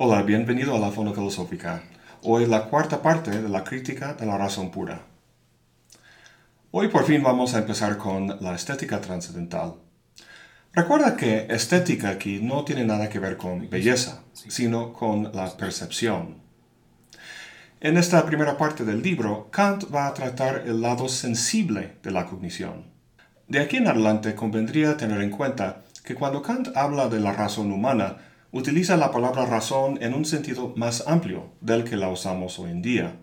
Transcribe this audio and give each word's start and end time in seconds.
Hola, 0.00 0.22
bienvenido 0.22 0.76
a 0.76 0.78
la 0.78 0.92
Fono 0.92 1.12
Filosófica. 1.12 1.82
Hoy 2.22 2.46
la 2.46 2.66
cuarta 2.66 3.02
parte 3.02 3.42
de 3.42 3.48
la 3.48 3.64
crítica 3.64 4.14
de 4.14 4.26
la 4.26 4.38
razón 4.38 4.70
pura. 4.70 5.02
Hoy 6.70 6.86
por 6.86 7.04
fin 7.04 7.20
vamos 7.20 7.52
a 7.52 7.58
empezar 7.58 7.98
con 7.98 8.28
la 8.40 8.54
estética 8.54 9.00
trascendental. 9.00 9.74
Recuerda 10.72 11.16
que 11.16 11.48
estética 11.50 12.10
aquí 12.10 12.38
no 12.40 12.64
tiene 12.64 12.84
nada 12.84 13.08
que 13.08 13.18
ver 13.18 13.36
con 13.36 13.68
belleza, 13.68 14.22
sino 14.34 14.92
con 14.92 15.32
la 15.34 15.56
percepción. 15.56 16.36
En 17.80 17.96
esta 17.96 18.24
primera 18.24 18.56
parte 18.56 18.84
del 18.84 19.02
libro, 19.02 19.48
Kant 19.50 19.92
va 19.92 20.06
a 20.06 20.14
tratar 20.14 20.62
el 20.64 20.80
lado 20.80 21.08
sensible 21.08 21.96
de 22.04 22.12
la 22.12 22.24
cognición. 22.24 22.84
De 23.48 23.58
aquí 23.58 23.78
en 23.78 23.88
adelante 23.88 24.36
convendría 24.36 24.96
tener 24.96 25.20
en 25.22 25.30
cuenta 25.30 25.82
que 26.04 26.14
cuando 26.14 26.40
Kant 26.40 26.68
habla 26.76 27.08
de 27.08 27.18
la 27.18 27.32
razón 27.32 27.72
humana, 27.72 28.18
utiliza 28.50 28.96
la 28.96 29.10
palabra 29.10 29.44
razón 29.46 29.98
en 30.00 30.14
un 30.14 30.24
sentido 30.24 30.72
más 30.76 31.04
amplio 31.06 31.52
del 31.60 31.84
que 31.84 31.96
la 31.96 32.08
usamos 32.08 32.58
hoy 32.58 32.70
en 32.70 32.82
día. 32.82 33.16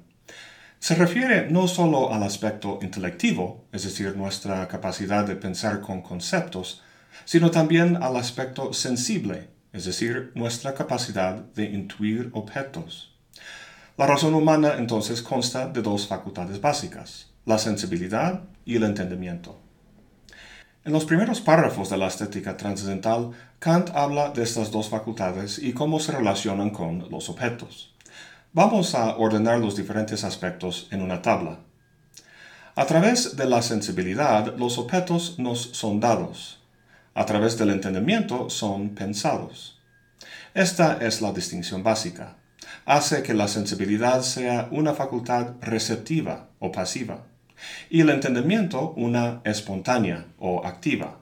Se 0.80 0.96
refiere 0.96 1.50
no 1.50 1.68
solo 1.68 2.14
al 2.14 2.24
aspecto 2.24 2.80
intelectivo, 2.82 3.66
es 3.72 3.84
decir, 3.84 4.16
nuestra 4.16 4.68
capacidad 4.68 5.26
de 5.26 5.36
pensar 5.36 5.82
con 5.82 6.02
conceptos, 6.02 6.84
sino 7.26 7.50
también 7.50 8.02
al 8.04 8.18
aspecto 8.18 8.72
sensible, 8.74 9.50
es 9.74 9.86
decir, 9.86 10.32
nuestra 10.36 10.76
capacidad 10.76 11.34
de 11.36 11.66
intuir 11.66 12.30
objetos. 12.34 13.16
La 13.98 14.06
razón 14.06 14.36
humana 14.36 14.76
entonces 14.78 15.22
consta 15.22 15.68
de 15.68 15.82
dos 15.82 16.08
facultades 16.08 16.62
básicas, 16.62 17.32
la 17.46 17.58
sensibilidad 17.58 18.44
y 18.66 18.76
el 18.76 18.84
entendimiento. 18.84 19.65
En 20.86 20.94
los 20.94 21.06
primeros 21.06 21.42
párrafos 21.42 21.90
de 21.90 21.98
la 21.98 22.06
estética 22.06 22.58
trascendental, 22.58 23.32
Kant 23.58 23.90
habla 23.96 24.30
de 24.30 24.44
estas 24.44 24.70
dos 24.70 24.88
facultades 24.88 25.58
y 25.58 25.74
cómo 25.74 26.00
se 26.00 26.12
relacionan 26.12 26.70
con 26.70 27.10
los 27.10 27.28
objetos. 27.28 27.92
Vamos 28.54 28.94
a 28.94 29.18
ordenar 29.18 29.58
los 29.58 29.76
diferentes 29.76 30.24
aspectos 30.24 30.88
en 30.92 31.02
una 31.02 31.24
tabla. 31.24 31.58
A 32.76 32.86
través 32.86 33.36
de 33.36 33.46
la 33.46 33.64
sensibilidad, 33.64 34.56
los 34.58 34.78
objetos 34.78 35.40
nos 35.40 35.60
son 35.60 36.00
dados. 36.00 36.60
A 37.16 37.26
través 37.26 37.58
del 37.58 37.72
entendimiento, 37.72 38.52
son 38.52 38.90
pensados. 38.90 39.80
Esta 40.54 41.00
es 41.02 41.20
la 41.20 41.34
distinción 41.34 41.82
básica. 41.82 42.36
Hace 42.86 43.24
que 43.24 43.34
la 43.34 43.48
sensibilidad 43.48 44.22
sea 44.22 44.68
una 44.70 44.94
facultad 44.94 45.56
receptiva 45.62 46.50
o 46.60 46.72
pasiva 46.72 47.24
y 47.90 48.02
el 48.02 48.10
entendimiento 48.10 48.94
una 48.98 49.42
espontánea 49.44 50.26
o 50.38 50.66
activa. 50.66 51.20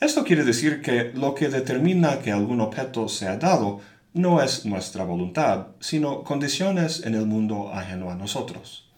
Esto 0.00 0.24
quiere 0.24 0.44
decir 0.44 0.82
que 0.82 1.12
lo 1.14 1.34
que 1.34 1.48
determina 1.48 2.18
que 2.18 2.32
algún 2.32 2.60
objeto 2.60 3.08
sea 3.08 3.38
dado 3.38 3.80
no 4.12 4.42
es 4.42 4.66
nuestra 4.66 5.04
voluntad, 5.04 5.68
sino 5.80 6.22
condiciones 6.22 7.04
en 7.04 7.14
el 7.14 7.26
mundo 7.26 7.72
ajeno 7.72 8.10
a 8.10 8.14
nosotros. 8.14 8.90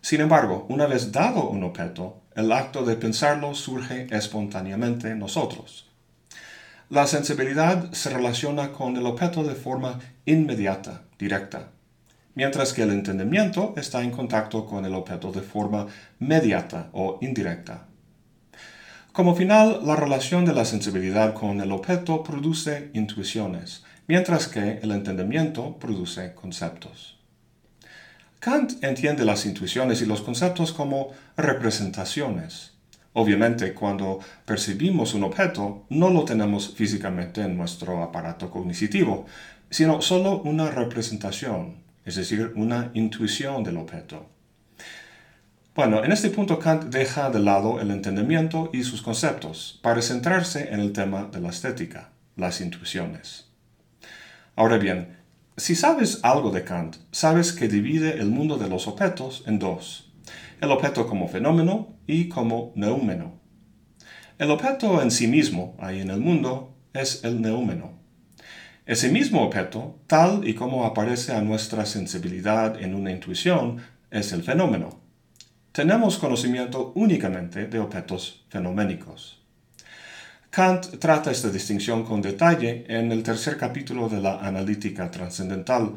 Sin 0.00 0.20
embargo, 0.20 0.66
una 0.68 0.86
vez 0.86 1.12
dado 1.12 1.48
un 1.48 1.62
objeto, 1.62 2.20
el 2.34 2.50
acto 2.52 2.84
de 2.84 2.96
pensarlo 2.96 3.54
surge 3.54 4.08
espontáneamente 4.10 5.10
en 5.10 5.20
nosotros. 5.20 5.88
La 6.90 7.06
sensibilidad 7.06 7.92
se 7.92 8.10
relaciona 8.10 8.72
con 8.72 8.96
el 8.96 9.06
objeto 9.06 9.44
de 9.44 9.54
forma 9.54 10.00
inmediata, 10.26 11.02
directa 11.18 11.73
mientras 12.34 12.72
que 12.72 12.82
el 12.82 12.90
entendimiento 12.90 13.74
está 13.76 14.02
en 14.02 14.10
contacto 14.10 14.66
con 14.66 14.84
el 14.84 14.94
objeto 14.94 15.32
de 15.32 15.42
forma 15.42 15.86
mediata 16.18 16.88
o 16.92 17.18
indirecta. 17.20 17.86
Como 19.12 19.36
final, 19.36 19.82
la 19.84 19.94
relación 19.94 20.44
de 20.44 20.54
la 20.54 20.64
sensibilidad 20.64 21.34
con 21.34 21.60
el 21.60 21.70
objeto 21.70 22.24
produce 22.24 22.90
intuiciones, 22.94 23.84
mientras 24.08 24.48
que 24.48 24.80
el 24.82 24.90
entendimiento 24.90 25.78
produce 25.78 26.34
conceptos. 26.34 27.16
Kant 28.40 28.84
entiende 28.84 29.24
las 29.24 29.46
intuiciones 29.46 30.02
y 30.02 30.06
los 30.06 30.20
conceptos 30.20 30.72
como 30.72 31.12
representaciones. 31.36 32.72
Obviamente, 33.12 33.72
cuando 33.72 34.18
percibimos 34.44 35.14
un 35.14 35.22
objeto, 35.22 35.86
no 35.88 36.10
lo 36.10 36.24
tenemos 36.24 36.74
físicamente 36.74 37.40
en 37.42 37.56
nuestro 37.56 38.02
aparato 38.02 38.50
cognitivo, 38.50 39.26
sino 39.70 40.02
solo 40.02 40.42
una 40.42 40.70
representación, 40.70 41.83
es 42.04 42.16
decir, 42.16 42.52
una 42.56 42.90
intuición 42.94 43.64
del 43.64 43.76
objeto. 43.76 44.28
Bueno, 45.74 46.04
en 46.04 46.12
este 46.12 46.30
punto 46.30 46.58
Kant 46.60 46.84
deja 46.84 47.30
de 47.30 47.40
lado 47.40 47.80
el 47.80 47.90
entendimiento 47.90 48.70
y 48.72 48.84
sus 48.84 49.02
conceptos 49.02 49.80
para 49.82 50.02
centrarse 50.02 50.72
en 50.72 50.78
el 50.78 50.92
tema 50.92 51.24
de 51.24 51.40
la 51.40 51.48
estética, 51.48 52.10
las 52.36 52.60
intuiciones. 52.60 53.48
Ahora 54.54 54.78
bien, 54.78 55.16
si 55.56 55.74
sabes 55.74 56.20
algo 56.22 56.50
de 56.50 56.62
Kant, 56.62 56.96
sabes 57.10 57.52
que 57.52 57.66
divide 57.66 58.20
el 58.20 58.30
mundo 58.30 58.56
de 58.56 58.68
los 58.68 58.86
objetos 58.86 59.42
en 59.46 59.58
dos, 59.58 60.12
el 60.60 60.70
objeto 60.70 61.08
como 61.08 61.26
fenómeno 61.26 61.96
y 62.06 62.28
como 62.28 62.72
neúmeno. 62.76 63.40
El 64.38 64.50
objeto 64.50 65.02
en 65.02 65.10
sí 65.10 65.26
mismo, 65.26 65.76
ahí 65.80 66.00
en 66.00 66.10
el 66.10 66.20
mundo, 66.20 66.76
es 66.92 67.24
el 67.24 67.40
neúmeno. 67.40 68.03
Ese 68.86 69.08
mismo 69.08 69.42
objeto, 69.42 69.98
tal 70.06 70.46
y 70.46 70.52
como 70.52 70.84
aparece 70.84 71.32
a 71.32 71.40
nuestra 71.40 71.86
sensibilidad 71.86 72.78
en 72.82 72.94
una 72.94 73.12
intuición, 73.12 73.78
es 74.10 74.32
el 74.32 74.42
fenómeno. 74.42 75.00
Tenemos 75.72 76.18
conocimiento 76.18 76.92
únicamente 76.94 77.66
de 77.66 77.78
objetos 77.78 78.44
fenoménicos. 78.50 79.40
Kant 80.50 80.98
trata 80.98 81.30
esta 81.30 81.48
distinción 81.48 82.04
con 82.04 82.20
detalle 82.20 82.84
en 82.86 83.10
el 83.10 83.22
tercer 83.22 83.56
capítulo 83.56 84.10
de 84.10 84.20
la 84.20 84.40
analítica 84.40 85.10
trascendental, 85.10 85.94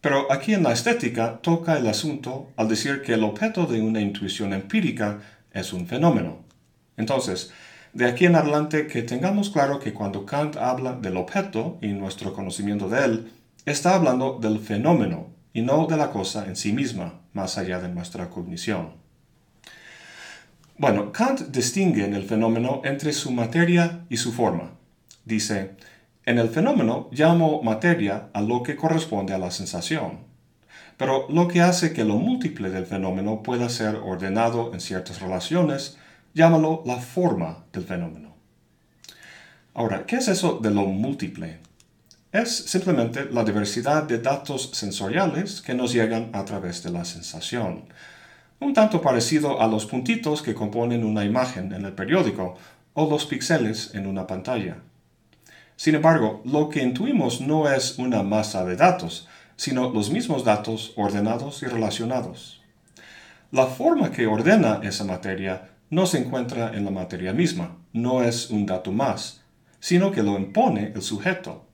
pero 0.00 0.32
aquí 0.32 0.54
en 0.54 0.62
la 0.62 0.72
estética 0.72 1.40
toca 1.42 1.76
el 1.76 1.86
asunto 1.86 2.52
al 2.56 2.68
decir 2.68 3.02
que 3.02 3.12
el 3.12 3.22
objeto 3.22 3.66
de 3.66 3.82
una 3.82 4.00
intuición 4.00 4.54
empírica 4.54 5.20
es 5.52 5.74
un 5.74 5.86
fenómeno. 5.86 6.42
Entonces, 6.96 7.52
de 7.94 8.06
aquí 8.06 8.26
en 8.26 8.34
adelante 8.34 8.88
que 8.88 9.02
tengamos 9.02 9.50
claro 9.50 9.78
que 9.78 9.94
cuando 9.94 10.26
Kant 10.26 10.56
habla 10.56 10.94
del 10.94 11.16
objeto 11.16 11.78
y 11.80 11.88
nuestro 11.88 12.34
conocimiento 12.34 12.88
de 12.88 13.04
él, 13.04 13.32
está 13.66 13.94
hablando 13.94 14.38
del 14.40 14.58
fenómeno 14.58 15.28
y 15.52 15.62
no 15.62 15.86
de 15.86 15.96
la 15.96 16.10
cosa 16.10 16.46
en 16.46 16.56
sí 16.56 16.72
misma, 16.72 17.20
más 17.32 17.56
allá 17.56 17.78
de 17.78 17.88
nuestra 17.88 18.30
cognición. 18.30 18.94
Bueno, 20.76 21.12
Kant 21.12 21.42
distingue 21.52 22.04
en 22.04 22.14
el 22.14 22.24
fenómeno 22.24 22.82
entre 22.84 23.12
su 23.12 23.30
materia 23.30 24.04
y 24.08 24.16
su 24.16 24.32
forma. 24.32 24.72
Dice, 25.24 25.76
en 26.26 26.38
el 26.38 26.48
fenómeno 26.48 27.08
llamo 27.12 27.62
materia 27.62 28.28
a 28.32 28.40
lo 28.40 28.64
que 28.64 28.74
corresponde 28.74 29.34
a 29.34 29.38
la 29.38 29.52
sensación. 29.52 30.18
Pero 30.96 31.26
lo 31.28 31.46
que 31.46 31.60
hace 31.60 31.92
que 31.92 32.04
lo 32.04 32.16
múltiple 32.16 32.70
del 32.70 32.86
fenómeno 32.86 33.44
pueda 33.44 33.68
ser 33.68 33.94
ordenado 33.96 34.74
en 34.74 34.80
ciertas 34.80 35.20
relaciones 35.20 35.96
llámalo 36.34 36.82
la 36.84 36.96
forma 36.96 37.64
del 37.72 37.84
fenómeno. 37.84 38.34
Ahora, 39.72 40.04
¿qué 40.06 40.16
es 40.16 40.28
eso 40.28 40.58
de 40.60 40.70
lo 40.70 40.82
múltiple? 40.82 41.60
Es 42.32 42.54
simplemente 42.54 43.26
la 43.30 43.44
diversidad 43.44 44.02
de 44.02 44.18
datos 44.18 44.70
sensoriales 44.72 45.60
que 45.60 45.74
nos 45.74 45.92
llegan 45.92 46.30
a 46.32 46.44
través 46.44 46.82
de 46.82 46.90
la 46.90 47.04
sensación. 47.04 47.84
Un 48.60 48.74
tanto 48.74 49.00
parecido 49.00 49.60
a 49.60 49.68
los 49.68 49.86
puntitos 49.86 50.42
que 50.42 50.54
componen 50.54 51.04
una 51.04 51.24
imagen 51.24 51.72
en 51.72 51.84
el 51.84 51.92
periódico 51.92 52.56
o 52.94 53.08
los 53.08 53.26
píxeles 53.26 53.94
en 53.94 54.06
una 54.06 54.26
pantalla. 54.26 54.78
Sin 55.76 55.96
embargo, 55.96 56.42
lo 56.44 56.68
que 56.68 56.82
intuimos 56.82 57.40
no 57.40 57.68
es 57.68 57.98
una 57.98 58.22
masa 58.22 58.64
de 58.64 58.76
datos, 58.76 59.28
sino 59.56 59.90
los 59.90 60.10
mismos 60.10 60.44
datos 60.44 60.92
ordenados 60.96 61.62
y 61.62 61.66
relacionados. 61.66 62.62
La 63.50 63.66
forma 63.66 64.10
que 64.10 64.26
ordena 64.26 64.80
esa 64.82 65.04
materia 65.04 65.73
no 65.94 66.06
se 66.06 66.18
encuentra 66.18 66.74
en 66.74 66.84
la 66.84 66.90
materia 66.90 67.32
misma, 67.32 67.76
no 67.92 68.24
es 68.24 68.50
un 68.50 68.66
dato 68.66 68.90
más, 68.90 69.42
sino 69.78 70.10
que 70.10 70.24
lo 70.24 70.36
impone 70.36 70.92
el 70.92 71.02
sujeto. 71.02 71.66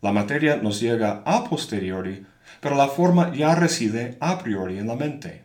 La 0.00 0.10
materia 0.10 0.56
nos 0.56 0.80
llega 0.80 1.22
a 1.24 1.44
posteriori, 1.44 2.26
pero 2.60 2.74
la 2.74 2.88
forma 2.88 3.32
ya 3.32 3.54
reside 3.54 4.16
a 4.18 4.38
priori 4.42 4.78
en 4.78 4.88
la 4.88 4.96
mente. 4.96 5.42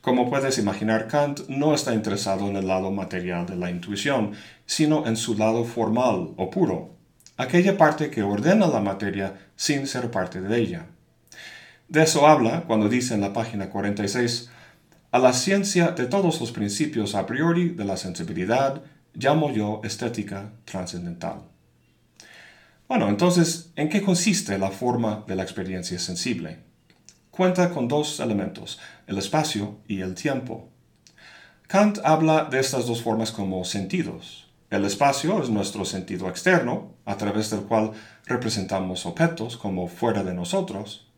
Como 0.00 0.30
puedes 0.30 0.56
imaginar, 0.58 1.08
Kant 1.08 1.48
no 1.48 1.74
está 1.74 1.92
interesado 1.92 2.48
en 2.48 2.54
el 2.54 2.68
lado 2.68 2.92
material 2.92 3.44
de 3.46 3.56
la 3.56 3.70
intuición, 3.70 4.34
sino 4.64 5.04
en 5.08 5.16
su 5.16 5.36
lado 5.36 5.64
formal 5.64 6.34
o 6.36 6.48
puro, 6.48 6.94
aquella 7.36 7.76
parte 7.76 8.08
que 8.08 8.22
ordena 8.22 8.68
la 8.68 8.80
materia 8.80 9.34
sin 9.56 9.88
ser 9.88 10.12
parte 10.12 10.40
de 10.40 10.56
ella. 10.56 10.86
De 11.88 12.04
eso 12.04 12.28
habla 12.28 12.62
cuando 12.68 12.88
dice 12.88 13.14
en 13.14 13.22
la 13.22 13.32
página 13.32 13.68
46, 13.68 14.50
a 15.18 15.20
la 15.20 15.32
ciencia 15.32 15.90
de 15.90 16.06
todos 16.06 16.40
los 16.40 16.52
principios 16.52 17.16
a 17.16 17.26
priori 17.26 17.70
de 17.70 17.84
la 17.84 17.96
sensibilidad 17.96 18.82
llamo 19.14 19.52
yo 19.52 19.80
estética 19.82 20.52
trascendental. 20.64 21.40
Bueno, 22.86 23.08
entonces, 23.08 23.72
¿en 23.74 23.88
qué 23.88 24.00
consiste 24.00 24.56
la 24.58 24.70
forma 24.70 25.24
de 25.26 25.34
la 25.34 25.42
experiencia 25.42 25.98
sensible? 25.98 26.60
Cuenta 27.32 27.70
con 27.70 27.88
dos 27.88 28.20
elementos, 28.20 28.78
el 29.08 29.18
espacio 29.18 29.80
y 29.88 30.02
el 30.02 30.14
tiempo. 30.14 30.68
Kant 31.66 31.98
habla 32.04 32.44
de 32.44 32.60
estas 32.60 32.86
dos 32.86 33.02
formas 33.02 33.32
como 33.32 33.64
sentidos. 33.64 34.48
El 34.70 34.84
espacio 34.84 35.42
es 35.42 35.50
nuestro 35.50 35.84
sentido 35.84 36.28
externo, 36.28 36.94
a 37.04 37.16
través 37.16 37.50
del 37.50 37.62
cual 37.62 37.90
representamos 38.26 39.04
objetos 39.04 39.56
como 39.56 39.88
fuera 39.88 40.22
de 40.22 40.34
nosotros. 40.34 41.08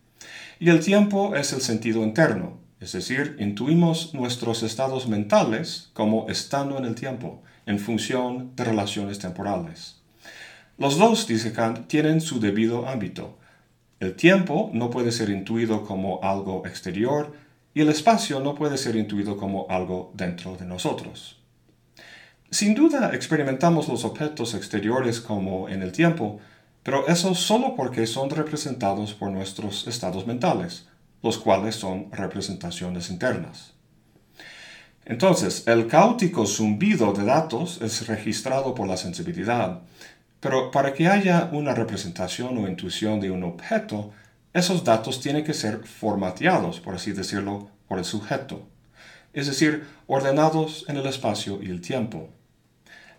Y 0.58 0.70
el 0.70 0.80
tiempo 0.80 1.36
es 1.36 1.52
el 1.52 1.60
sentido 1.60 2.02
interno, 2.02 2.69
es 2.80 2.92
decir, 2.92 3.36
intuimos 3.38 4.14
nuestros 4.14 4.62
estados 4.62 5.06
mentales 5.06 5.90
como 5.92 6.28
estando 6.30 6.78
en 6.78 6.86
el 6.86 6.94
tiempo, 6.94 7.42
en 7.66 7.78
función 7.78 8.56
de 8.56 8.64
relaciones 8.64 9.18
temporales. 9.18 10.00
Los 10.78 10.96
dos, 10.96 11.26
dice 11.26 11.52
Kant, 11.52 11.88
tienen 11.88 12.22
su 12.22 12.40
debido 12.40 12.88
ámbito. 12.88 13.36
El 14.00 14.16
tiempo 14.16 14.70
no 14.72 14.88
puede 14.88 15.12
ser 15.12 15.28
intuido 15.28 15.84
como 15.84 16.20
algo 16.22 16.66
exterior 16.66 17.34
y 17.74 17.82
el 17.82 17.90
espacio 17.90 18.40
no 18.40 18.54
puede 18.54 18.78
ser 18.78 18.96
intuido 18.96 19.36
como 19.36 19.66
algo 19.68 20.10
dentro 20.14 20.56
de 20.56 20.64
nosotros. 20.64 21.38
Sin 22.50 22.74
duda 22.74 23.10
experimentamos 23.12 23.88
los 23.88 24.06
objetos 24.06 24.54
exteriores 24.54 25.20
como 25.20 25.68
en 25.68 25.82
el 25.82 25.92
tiempo, 25.92 26.40
pero 26.82 27.06
eso 27.08 27.34
solo 27.34 27.76
porque 27.76 28.06
son 28.06 28.30
representados 28.30 29.12
por 29.12 29.30
nuestros 29.30 29.86
estados 29.86 30.26
mentales, 30.26 30.88
los 31.22 31.38
cuales 31.38 31.76
son 31.76 32.10
representaciones 32.12 33.10
internas. 33.10 33.74
Entonces, 35.04 35.66
el 35.66 35.86
caótico 35.86 36.46
zumbido 36.46 37.12
de 37.12 37.24
datos 37.24 37.80
es 37.82 38.06
registrado 38.06 38.74
por 38.74 38.86
la 38.86 38.96
sensibilidad, 38.96 39.80
pero 40.40 40.70
para 40.70 40.94
que 40.94 41.08
haya 41.08 41.50
una 41.52 41.74
representación 41.74 42.56
o 42.58 42.68
intuición 42.68 43.20
de 43.20 43.30
un 43.30 43.42
objeto, 43.44 44.12
esos 44.52 44.84
datos 44.84 45.20
tienen 45.20 45.44
que 45.44 45.54
ser 45.54 45.84
formateados, 45.84 46.80
por 46.80 46.94
así 46.94 47.12
decirlo, 47.12 47.70
por 47.88 47.98
el 47.98 48.04
sujeto, 48.04 48.66
es 49.32 49.46
decir, 49.46 49.86
ordenados 50.06 50.84
en 50.88 50.96
el 50.96 51.06
espacio 51.06 51.60
y 51.62 51.70
el 51.70 51.80
tiempo. 51.80 52.30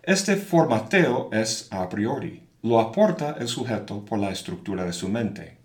Este 0.04 0.36
formateo 0.36 1.30
es 1.32 1.68
a 1.72 1.88
priori, 1.90 2.44
lo 2.64 2.80
aporta 2.80 3.38
el 3.40 3.48
sujeto 3.48 4.04
por 4.04 4.20
la 4.20 4.32
estructura 4.32 4.84
de 4.84 4.94
su 4.94 5.10
mente. 5.10 5.61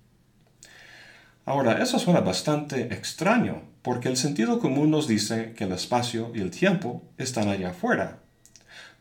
Ahora, 1.47 1.81
eso 1.81 2.01
suena 2.01 2.21
bastante 2.21 2.93
extraño, 2.93 3.63
porque 3.83 4.09
el 4.09 4.17
sentido 4.17 4.59
común 4.59 4.91
nos 4.91 5.07
dice 5.07 5.55
que 5.57 5.63
el 5.63 5.73
espacio 5.73 6.33
y 6.35 6.41
el 6.41 6.51
tiempo 6.51 7.05
están 7.19 7.49
allá 7.49 7.71
afuera, 7.71 8.19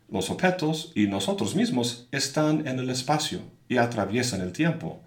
los 0.08 0.30
objetos 0.30 0.92
y 0.94 1.08
nosotros 1.08 1.56
mismos 1.56 2.06
están 2.12 2.68
en 2.68 2.78
el 2.78 2.88
espacio 2.88 3.40
y 3.68 3.78
atraviesan 3.78 4.42
el 4.42 4.52
tiempo. 4.52 5.00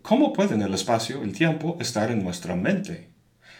¿Cómo 0.00 0.32
pueden 0.32 0.62
el 0.62 0.72
espacio 0.72 1.20
y 1.20 1.24
el 1.24 1.34
tiempo 1.34 1.76
estar 1.78 2.10
en 2.10 2.24
nuestra 2.24 2.56
mente? 2.56 3.10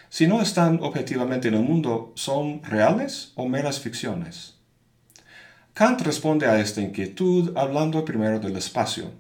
Si 0.09 0.27
no 0.27 0.41
están 0.41 0.79
objetivamente 0.83 1.49
en 1.49 1.55
el 1.55 1.63
mundo, 1.63 2.13
¿son 2.15 2.63
reales 2.65 3.33
o 3.35 3.47
meras 3.47 3.79
ficciones? 3.79 4.55
Kant 5.75 6.01
responde 6.01 6.47
a 6.47 6.59
esta 6.59 6.81
inquietud 6.81 7.55
hablando 7.59 8.07
primero 8.07 8.41
del 8.41 8.57
espacio. 8.57 9.13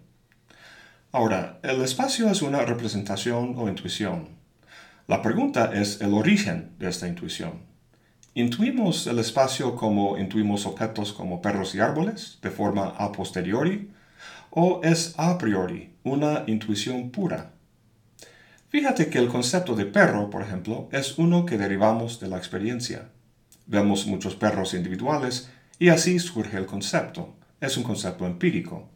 Ahora, 1.10 1.58
el 1.62 1.80
espacio 1.80 2.28
es 2.30 2.42
una 2.42 2.66
representación 2.66 3.54
o 3.56 3.66
intuición. 3.66 4.28
La 5.06 5.22
pregunta 5.22 5.70
es 5.72 6.02
el 6.02 6.12
origen 6.12 6.72
de 6.78 6.90
esta 6.90 7.08
intuición. 7.08 7.62
¿Intuimos 8.34 9.06
el 9.06 9.18
espacio 9.18 9.74
como 9.74 10.18
intuimos 10.18 10.66
objetos 10.66 11.14
como 11.14 11.40
perros 11.40 11.74
y 11.74 11.80
árboles, 11.80 12.38
de 12.42 12.50
forma 12.50 12.88
a 12.98 13.10
posteriori? 13.10 13.90
¿O 14.50 14.82
es 14.84 15.14
a 15.16 15.38
priori, 15.38 15.94
una 16.04 16.44
intuición 16.46 17.10
pura? 17.10 17.52
Fíjate 18.68 19.08
que 19.08 19.16
el 19.18 19.28
concepto 19.28 19.74
de 19.74 19.86
perro, 19.86 20.28
por 20.28 20.42
ejemplo, 20.42 20.90
es 20.92 21.16
uno 21.16 21.46
que 21.46 21.56
derivamos 21.56 22.20
de 22.20 22.28
la 22.28 22.36
experiencia. 22.36 23.08
Vemos 23.64 24.06
muchos 24.06 24.36
perros 24.36 24.74
individuales 24.74 25.48
y 25.78 25.88
así 25.88 26.18
surge 26.18 26.58
el 26.58 26.66
concepto. 26.66 27.34
Es 27.62 27.78
un 27.78 27.82
concepto 27.82 28.26
empírico. 28.26 28.90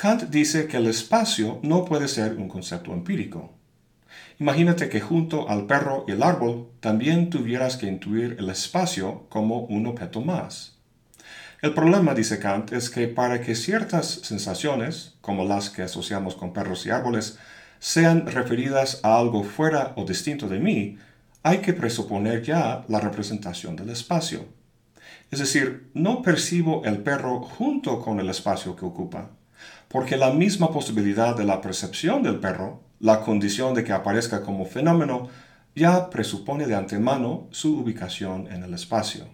Kant 0.00 0.30
dice 0.30 0.66
que 0.66 0.78
el 0.78 0.86
espacio 0.86 1.58
no 1.62 1.84
puede 1.84 2.08
ser 2.08 2.36
un 2.36 2.48
concepto 2.48 2.94
empírico. 2.94 3.52
Imagínate 4.38 4.88
que 4.88 5.02
junto 5.02 5.50
al 5.50 5.66
perro 5.66 6.06
y 6.08 6.12
el 6.12 6.22
árbol 6.22 6.70
también 6.80 7.28
tuvieras 7.28 7.76
que 7.76 7.86
intuir 7.86 8.36
el 8.38 8.48
espacio 8.48 9.26
como 9.28 9.58
un 9.58 9.86
objeto 9.86 10.22
más. 10.22 10.78
El 11.60 11.74
problema, 11.74 12.14
dice 12.14 12.38
Kant, 12.38 12.72
es 12.72 12.88
que 12.88 13.08
para 13.08 13.42
que 13.42 13.54
ciertas 13.54 14.06
sensaciones, 14.22 15.16
como 15.20 15.44
las 15.44 15.68
que 15.68 15.82
asociamos 15.82 16.34
con 16.34 16.54
perros 16.54 16.86
y 16.86 16.90
árboles, 16.90 17.38
sean 17.78 18.26
referidas 18.26 19.00
a 19.02 19.18
algo 19.18 19.44
fuera 19.44 19.92
o 19.96 20.06
distinto 20.06 20.48
de 20.48 20.60
mí, 20.60 20.96
hay 21.42 21.58
que 21.58 21.74
presuponer 21.74 22.42
ya 22.42 22.86
la 22.88 23.00
representación 23.00 23.76
del 23.76 23.90
espacio. 23.90 24.46
Es 25.30 25.40
decir, 25.40 25.90
no 25.92 26.22
percibo 26.22 26.86
el 26.86 27.02
perro 27.02 27.42
junto 27.42 28.00
con 28.00 28.18
el 28.18 28.30
espacio 28.30 28.74
que 28.74 28.86
ocupa, 28.86 29.32
porque 29.90 30.16
la 30.16 30.30
misma 30.30 30.70
posibilidad 30.70 31.36
de 31.36 31.44
la 31.44 31.60
percepción 31.60 32.22
del 32.22 32.38
perro 32.38 32.80
la 33.00 33.22
condición 33.22 33.74
de 33.74 33.82
que 33.82 33.92
aparezca 33.92 34.42
como 34.42 34.66
fenómeno 34.66 35.28
ya 35.74 36.10
presupone 36.10 36.66
de 36.66 36.76
antemano 36.76 37.48
su 37.50 37.78
ubicación 37.78 38.46
en 38.52 38.62
el 38.62 38.74
espacio. 38.74 39.24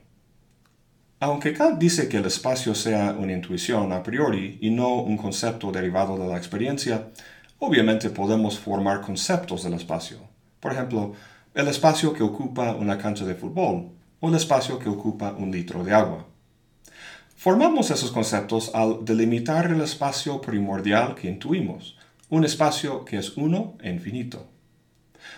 Aunque 1.21 1.53
Kant 1.53 1.79
dice 1.79 2.09
que 2.09 2.19
el 2.19 2.27
espacio 2.27 2.75
sea 2.75 3.17
una 3.19 3.33
intuición 3.33 3.93
a 3.93 4.03
priori 4.03 4.59
y 4.61 4.71
no 4.71 4.95
un 4.95 5.17
concepto 5.17 5.73
derivado 5.73 6.17
de 6.17 6.29
la 6.29 6.37
experiencia, 6.37 7.09
obviamente 7.59 8.09
podemos 8.11 8.59
formar 8.59 9.01
conceptos 9.01 9.65
del 9.65 9.75
espacio. 9.75 10.19
Por 10.61 10.73
ejemplo, 10.73 11.13
el 11.55 11.69
espacio 11.69 12.13
que 12.13 12.23
ocupa 12.23 12.75
una 12.75 12.97
cancha 12.97 13.25
de 13.25 13.35
fútbol 13.35 13.91
o 14.21 14.29
el 14.29 14.35
espacio 14.35 14.79
que 14.79 14.89
ocupa 14.89 15.35
un 15.37 15.51
litro 15.51 15.83
de 15.83 15.93
agua. 15.93 16.27
Formamos 17.37 17.91
esos 17.91 18.13
conceptos 18.13 18.71
al 18.75 19.05
delimitar 19.05 19.67
el 19.71 19.83
espacio 19.83 20.41
primordial 20.41 21.15
que 21.15 21.29
intuimos, 21.29 21.99
un 22.31 22.47
espacio 22.47 23.05
que 23.05 23.19
es 23.19 23.37
uno 23.37 23.75
e 23.83 23.91
infinito. 23.91 24.47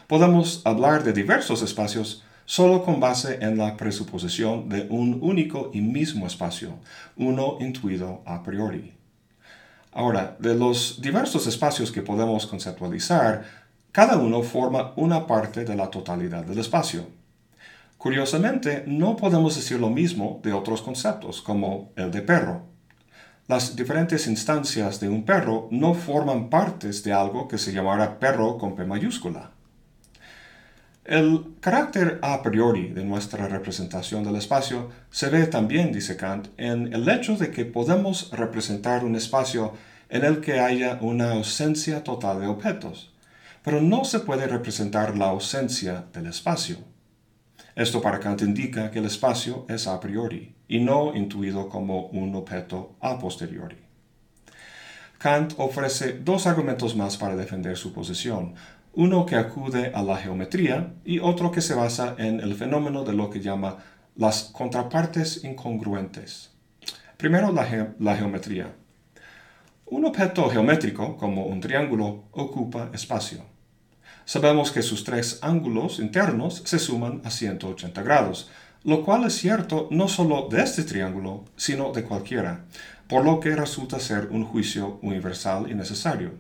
Podemos 0.07 0.63
hablar 0.65 1.03
de 1.03 1.13
diversos 1.13 1.61
espacios 1.61 2.23
solo 2.45 2.85
con 2.85 3.01
base 3.01 3.41
en 3.43 3.59
la 3.59 3.77
presuposición 3.77 4.69
de 4.69 4.87
un 4.89 5.19
único 5.21 5.73
y 5.75 5.81
mismo 5.81 6.29
espacio, 6.29 6.79
uno 7.17 7.59
intuido 7.59 8.23
a 8.25 8.45
priori. 8.45 8.95
Ahora, 9.91 10.37
de 10.39 10.55
los 10.55 11.03
diversos 11.03 11.49
espacios 11.49 11.91
que 11.91 12.03
podemos 12.03 12.47
conceptualizar, 12.47 13.45
cada 13.91 14.19
uno 14.19 14.43
forma 14.43 14.93
una 14.95 15.27
parte 15.27 15.65
de 15.65 15.75
la 15.75 15.91
totalidad 15.91 16.45
del 16.45 16.61
espacio. 16.61 17.18
Curiosamente, 17.99 18.85
no 18.87 19.17
podemos 19.17 19.57
decir 19.57 19.81
lo 19.81 19.91
mismo 19.91 20.41
de 20.45 20.53
otros 20.53 20.83
conceptos, 20.83 21.43
como 21.43 21.91
el 21.97 22.13
de 22.13 22.23
perro. 22.23 22.63
Las 23.49 23.75
diferentes 23.75 24.29
instancias 24.29 25.01
de 25.01 25.09
un 25.09 25.25
perro 25.25 25.67
no 25.73 25.95
forman 25.95 26.49
partes 26.49 27.03
de 27.03 27.13
algo 27.13 27.49
que 27.49 27.59
se 27.59 27.73
llamará 27.73 28.21
perro 28.21 28.57
con 28.57 28.77
P 28.77 28.85
mayúscula. 28.85 29.51
El 31.05 31.57
carácter 31.59 32.21
a 32.23 32.41
priori 32.43 32.91
de 32.91 33.05
nuestra 33.05 33.49
representación 33.49 34.23
del 34.23 34.37
espacio 34.37 34.91
se 35.11 35.29
ve 35.29 35.47
también, 35.47 35.91
dice 35.91 36.17
Kant, 36.17 36.49
en 36.57 36.93
el 36.93 37.09
hecho 37.09 37.37
de 37.37 37.51
que 37.51 37.65
podemos 37.65 38.31
representar 38.31 39.05
un 39.05 39.17
espacio 39.17 39.73
en 40.09 40.25
el 40.25 40.41
que 40.41 40.61
haya 40.61 40.99
una 41.01 41.33
ausencia 41.33 42.05
total 42.05 42.41
de 42.43 42.47
objetos, 42.47 43.13
pero 43.65 43.81
no 43.81 44.05
se 44.05 44.21
puede 44.21 44.47
representar 44.47 45.17
la 45.17 45.31
ausencia 45.31 46.05
del 46.13 46.27
espacio. 46.27 46.77
Esto 47.79 48.03
para 48.03 48.19
Kant 48.19 48.43
indica 48.43 48.91
que 48.91 48.99
el 48.99 49.05
espacio 49.05 49.65
es 49.69 49.87
a 49.87 50.01
priori 50.01 50.53
y 50.67 50.81
no 50.81 51.15
intuido 51.15 51.69
como 51.69 52.07
un 52.09 52.35
objeto 52.35 52.97
a 53.01 53.21
posteriori. 53.21 53.77
Kant 55.19 55.55
ofrece 55.59 56.19
dos 56.19 56.49
argumentos 56.49 56.97
más 56.97 57.17
para 57.17 57.37
defender 57.37 57.77
su 57.77 57.93
posición, 57.93 58.55
uno 58.95 59.25
que 59.27 59.37
acude 59.37 59.93
a 59.95 60.03
la 60.03 60.17
geometría 60.17 60.93
y 61.05 61.21
otro 61.21 61.53
que 61.53 61.61
se 61.61 61.77
basa 61.77 62.17
en 62.19 62.41
el 62.41 62.57
fenómeno 62.57 63.05
de 63.05 63.13
lo 63.13 63.31
que 63.31 63.43
llama 63.43 63.77
las 64.17 64.51
contrapartes 64.53 65.45
incongruentes. 65.45 66.51
Primero 67.17 67.53
la, 67.53 67.95
la 68.01 68.17
geometría. 68.17 68.75
Un 69.87 70.05
objeto 70.05 70.51
geométrico, 70.51 71.17
como 71.17 71.47
un 71.47 71.61
triángulo, 71.61 72.25
ocupa 72.33 72.91
espacio. 72.93 73.45
Sabemos 74.25 74.73
que 74.73 74.83
sus 74.83 75.05
tres 75.05 75.39
ángulos 75.41 76.01
internos 76.01 76.63
se 76.67 76.79
suman 76.79 77.23
a 77.25 77.31
180 77.31 78.03
grados, 78.03 78.51
lo 78.85 79.03
cual 79.03 79.25
es 79.25 79.35
cierto 79.35 79.89
no 79.91 80.07
solo 80.07 80.49
de 80.51 80.63
este 80.63 80.85
triángulo, 80.85 81.45
sino 81.57 81.93
de 81.93 82.05
cualquiera, 82.05 82.67
por 83.09 83.25
lo 83.25 83.41
que 83.41 83.57
resulta 83.57 83.99
ser 83.99 84.29
un 84.31 84.45
juicio 84.45 84.99
universal 85.03 85.71
y 85.71 85.75
necesario. 85.75 86.33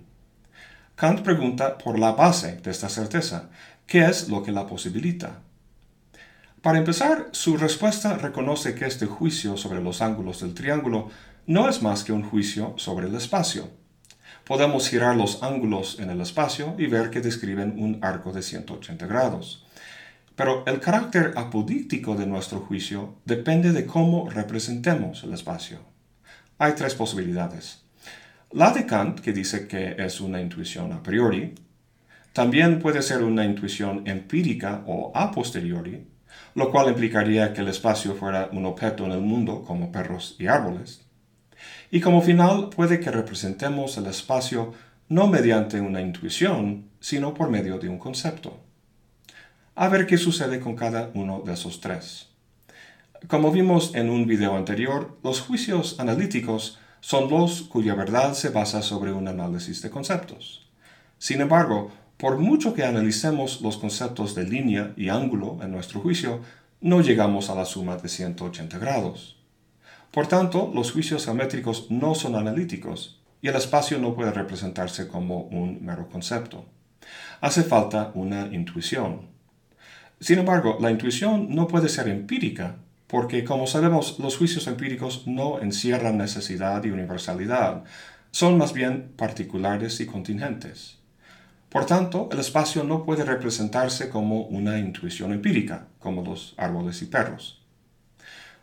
Kant 0.96 1.20
pregunta 1.20 1.78
por 1.78 1.98
la 1.98 2.12
base 2.12 2.56
de 2.62 2.70
esta 2.70 2.88
certeza, 2.88 3.48
¿qué 3.86 4.04
es 4.04 4.28
lo 4.28 4.42
que 4.42 4.52
la 4.52 4.66
posibilita? 4.66 5.40
Para 6.60 6.78
empezar, 6.78 7.28
su 7.32 7.56
respuesta 7.56 8.18
reconoce 8.18 8.74
que 8.74 8.84
este 8.84 9.06
juicio 9.06 9.56
sobre 9.56 9.80
los 9.82 10.02
ángulos 10.02 10.40
del 10.40 10.54
triángulo 10.54 11.08
no 11.46 11.68
es 11.68 11.80
más 11.80 12.04
que 12.04 12.12
un 12.12 12.22
juicio 12.22 12.74
sobre 12.76 13.06
el 13.06 13.14
espacio 13.14 13.77
podemos 14.48 14.88
girar 14.88 15.14
los 15.14 15.42
ángulos 15.42 16.00
en 16.00 16.08
el 16.08 16.22
espacio 16.22 16.74
y 16.78 16.86
ver 16.86 17.10
que 17.10 17.20
describen 17.20 17.74
un 17.76 17.98
arco 18.02 18.32
de 18.32 18.40
180 18.40 19.06
grados. 19.06 19.66
Pero 20.36 20.64
el 20.66 20.80
carácter 20.80 21.34
apodíctico 21.36 22.14
de 22.14 22.26
nuestro 22.26 22.60
juicio 22.60 23.16
depende 23.26 23.72
de 23.72 23.84
cómo 23.84 24.30
representemos 24.30 25.22
el 25.22 25.34
espacio. 25.34 25.80
hay 26.56 26.72
tres 26.72 26.94
posibilidades. 26.94 27.82
La 28.50 28.70
de 28.70 28.86
Kant, 28.86 29.20
que 29.20 29.34
dice 29.34 29.68
que 29.68 29.96
es 29.98 30.20
una 30.20 30.40
intuición 30.40 30.92
a 30.92 31.02
priori, 31.02 31.54
también 32.32 32.78
puede 32.78 33.02
ser 33.02 33.22
una 33.22 33.44
intuición 33.44 34.08
empírica 34.08 34.82
o 34.86 35.12
a 35.14 35.30
posteriori, 35.30 36.06
lo 36.54 36.70
cual 36.70 36.88
implicaría 36.88 37.52
que 37.52 37.60
el 37.60 37.68
espacio 37.68 38.14
fuera 38.14 38.48
un 38.50 38.64
objeto 38.64 39.04
en 39.04 39.12
el 39.12 39.20
mundo 39.20 39.62
como 39.62 39.92
perros 39.92 40.36
y 40.38 40.46
árboles. 40.46 41.07
Y 41.90 42.00
como 42.00 42.20
final 42.20 42.68
puede 42.68 43.00
que 43.00 43.10
representemos 43.10 43.96
el 43.96 44.06
espacio 44.06 44.74
no 45.08 45.26
mediante 45.26 45.80
una 45.80 46.02
intuición, 46.02 46.90
sino 47.00 47.32
por 47.32 47.48
medio 47.48 47.78
de 47.78 47.88
un 47.88 47.98
concepto. 47.98 48.58
A 49.74 49.88
ver 49.88 50.06
qué 50.06 50.18
sucede 50.18 50.60
con 50.60 50.76
cada 50.76 51.10
uno 51.14 51.42
de 51.44 51.54
esos 51.54 51.80
tres. 51.80 52.28
Como 53.26 53.50
vimos 53.50 53.94
en 53.94 54.10
un 54.10 54.26
video 54.26 54.56
anterior, 54.56 55.18
los 55.24 55.40
juicios 55.40 55.98
analíticos 55.98 56.78
son 57.00 57.30
los 57.30 57.62
cuya 57.62 57.94
verdad 57.94 58.34
se 58.34 58.50
basa 58.50 58.82
sobre 58.82 59.12
un 59.12 59.26
análisis 59.26 59.80
de 59.80 59.90
conceptos. 59.90 60.68
Sin 61.18 61.40
embargo, 61.40 61.90
por 62.18 62.38
mucho 62.38 62.74
que 62.74 62.84
analicemos 62.84 63.60
los 63.62 63.78
conceptos 63.78 64.34
de 64.34 64.44
línea 64.44 64.92
y 64.96 65.08
ángulo 65.08 65.58
en 65.62 65.70
nuestro 65.70 66.00
juicio, 66.00 66.40
no 66.80 67.00
llegamos 67.00 67.48
a 67.48 67.54
la 67.54 67.64
suma 67.64 67.96
de 67.96 68.08
180 68.08 68.78
grados. 68.78 69.37
Por 70.12 70.26
tanto, 70.26 70.70
los 70.74 70.92
juicios 70.92 71.24
geométricos 71.24 71.90
no 71.90 72.14
son 72.14 72.34
analíticos 72.34 73.20
y 73.42 73.48
el 73.48 73.56
espacio 73.56 73.98
no 73.98 74.14
puede 74.14 74.32
representarse 74.32 75.06
como 75.06 75.42
un 75.42 75.84
mero 75.84 76.08
concepto. 76.08 76.64
Hace 77.40 77.62
falta 77.62 78.10
una 78.14 78.46
intuición. 78.46 79.28
Sin 80.20 80.38
embargo, 80.38 80.78
la 80.80 80.90
intuición 80.90 81.54
no 81.54 81.68
puede 81.68 81.88
ser 81.88 82.08
empírica 82.08 82.76
porque, 83.06 83.44
como 83.44 83.66
sabemos, 83.66 84.18
los 84.18 84.36
juicios 84.36 84.66
empíricos 84.66 85.26
no 85.26 85.60
encierran 85.60 86.18
necesidad 86.18 86.84
y 86.84 86.90
universalidad, 86.90 87.84
son 88.30 88.58
más 88.58 88.72
bien 88.72 89.12
particulares 89.16 90.00
y 90.00 90.06
contingentes. 90.06 90.98
Por 91.70 91.86
tanto, 91.86 92.28
el 92.32 92.38
espacio 92.38 92.82
no 92.84 93.04
puede 93.04 93.24
representarse 93.24 94.08
como 94.08 94.42
una 94.42 94.78
intuición 94.78 95.32
empírica, 95.32 95.88
como 95.98 96.22
los 96.22 96.54
árboles 96.56 97.02
y 97.02 97.06
perros. 97.06 97.57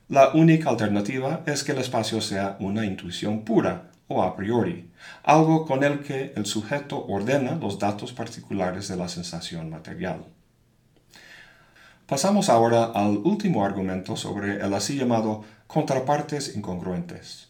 La 0.07 0.29
única 0.35 0.69
alternativa 0.69 1.41
es 1.47 1.63
que 1.63 1.71
el 1.71 1.79
espacio 1.79 2.21
sea 2.21 2.57
una 2.59 2.85
intuición 2.85 3.43
pura 3.43 3.89
o 4.07 4.21
a 4.21 4.35
priori, 4.35 4.91
algo 5.23 5.65
con 5.65 5.83
el 5.83 6.01
que 6.01 6.31
el 6.35 6.45
sujeto 6.45 7.03
ordena 7.07 7.55
los 7.55 7.79
datos 7.79 8.13
particulares 8.13 8.87
de 8.87 8.97
la 8.97 9.07
sensación 9.07 9.71
material. 9.71 10.25
Pasamos 12.05 12.49
ahora 12.49 12.83
al 12.93 13.17
último 13.17 13.65
argumento 13.65 14.15
sobre 14.15 14.57
el 14.63 14.71
así 14.75 14.95
llamado 14.95 15.43
contrapartes 15.65 16.55
incongruentes. 16.55 17.47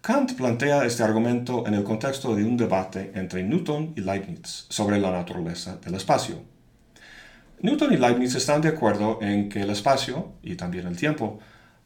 Kant 0.00 0.32
plantea 0.32 0.84
este 0.84 1.04
argumento 1.04 1.68
en 1.68 1.74
el 1.74 1.84
contexto 1.84 2.34
de 2.34 2.42
un 2.42 2.56
debate 2.56 3.12
entre 3.14 3.44
Newton 3.44 3.92
y 3.94 4.00
Leibniz 4.00 4.66
sobre 4.70 4.98
la 4.98 5.12
naturaleza 5.12 5.76
del 5.76 5.94
espacio. 5.94 6.42
Newton 7.60 7.92
y 7.92 7.96
Leibniz 7.96 8.34
están 8.34 8.60
de 8.60 8.70
acuerdo 8.70 9.18
en 9.22 9.48
que 9.48 9.60
el 9.60 9.70
espacio, 9.70 10.32
y 10.42 10.56
también 10.56 10.88
el 10.88 10.96
tiempo, 10.96 11.38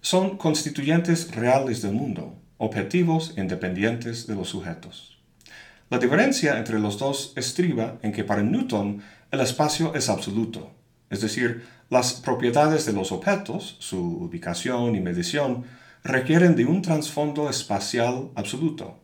son 0.04 0.36
constituyentes 0.36 1.34
reales 1.34 1.80
del 1.80 1.92
mundo, 1.92 2.38
objetivos 2.58 3.32
independientes 3.38 4.26
de 4.26 4.34
los 4.34 4.50
sujetos. 4.50 5.16
La 5.88 5.96
diferencia 5.98 6.58
entre 6.58 6.78
los 6.78 6.98
dos 6.98 7.32
estriba 7.36 7.96
en 8.02 8.12
que 8.12 8.22
para 8.22 8.42
Newton 8.42 9.02
el 9.30 9.40
espacio 9.40 9.94
es 9.94 10.10
absoluto, 10.10 10.70
es 11.08 11.22
decir, 11.22 11.64
las 11.88 12.12
propiedades 12.12 12.84
de 12.84 12.92
los 12.92 13.12
objetos, 13.12 13.76
su 13.78 13.98
ubicación 13.98 14.94
y 14.94 15.00
medición, 15.00 15.64
requieren 16.02 16.54
de 16.54 16.66
un 16.66 16.82
trasfondo 16.82 17.48
espacial 17.48 18.28
absoluto. 18.34 19.00